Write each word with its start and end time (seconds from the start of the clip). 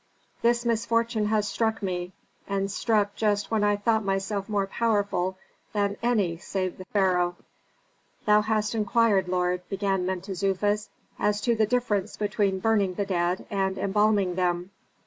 This 0.41 0.65
misfortune 0.65 1.27
has 1.27 1.47
struck 1.47 1.83
me, 1.83 2.11
and 2.47 2.71
struck 2.71 3.13
just 3.13 3.51
when 3.51 3.63
I 3.63 3.75
thought 3.75 4.03
myself 4.03 4.49
more 4.49 4.65
powerful 4.65 5.37
than 5.73 5.95
any 6.01 6.37
save 6.37 6.79
the 6.79 6.85
pharaoh." 6.85 7.35
"Thou 8.25 8.41
hast 8.41 8.73
inquired, 8.73 9.27
lord," 9.27 9.61
began 9.69 10.03
Mentezufis, 10.07 10.89
"as 11.19 11.39
to 11.41 11.53
the 11.53 11.67
difference 11.67 12.17
between 12.17 12.57
burning 12.57 12.95
the 12.95 13.05
dead 13.05 13.45
and 13.51 13.77
embalming 13.77 14.33
them. 14.33 14.71